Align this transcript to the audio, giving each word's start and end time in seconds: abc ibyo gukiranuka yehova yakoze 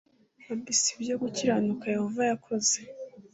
abc 0.51 0.81
ibyo 0.95 1.15
gukiranuka 1.21 1.85
yehova 1.95 2.21
yakoze 2.29 2.77